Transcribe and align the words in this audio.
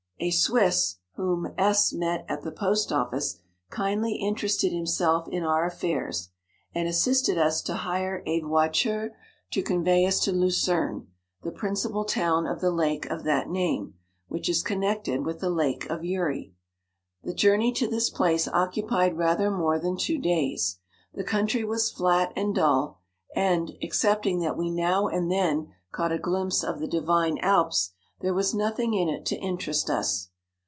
A 0.23 0.29
Swiss, 0.29 0.97
whom 1.15 1.51
S 1.57 1.91
met 1.91 2.25
at 2.29 2.43
the 2.43 2.51
post 2.51 2.91
office, 2.91 3.39
kindly 3.71 4.17
interested 4.17 4.71
himself 4.71 5.27
in 5.27 5.41
our 5.41 5.65
affairs, 5.65 6.29
and 6.75 6.87
assisted 6.87 7.39
us 7.39 7.59
to 7.63 7.73
hire 7.73 8.21
a 8.27 8.39
voiture 8.41 9.15
46 9.49 9.53
to 9.53 9.63
convey 9.63 10.05
us 10.05 10.19
to 10.19 10.31
Lucerne, 10.31 11.07
the 11.41 11.49
principal 11.51 12.05
town 12.05 12.45
of 12.45 12.61
the 12.61 12.69
lake 12.69 13.07
of 13.07 13.23
that 13.23 13.49
name, 13.49 13.95
which 14.27 14.47
is 14.47 14.61
connected 14.61 15.25
with 15.25 15.39
the 15.39 15.49
lake 15.49 15.87
of 15.89 16.05
Uri. 16.05 16.53
The 17.23 17.33
journey 17.33 17.71
to 17.71 17.87
this 17.87 18.11
place 18.11 18.47
occupied 18.47 19.17
rather 19.17 19.49
more 19.49 19.79
than 19.79 19.97
two 19.97 20.19
days. 20.19 20.77
The 21.15 21.23
country 21.23 21.63
was 21.63 21.89
flat 21.91 22.31
and 22.35 22.53
dull, 22.53 22.99
and, 23.35 23.71
excepting 23.81 24.37
that 24.41 24.55
we 24.55 24.69
now 24.69 25.07
and 25.07 25.31
then 25.31 25.73
caught 25.91 26.11
a 26.11 26.19
glimpse 26.19 26.63
of 26.63 26.79
the 26.79 26.85
divine 26.87 27.39
Alps, 27.39 27.93
there 28.21 28.35
was 28.35 28.53
nothing 28.53 28.93
in 28.93 29.09
it 29.09 29.25
to 29.25 29.35
interest 29.37 29.89
us. 29.89 30.27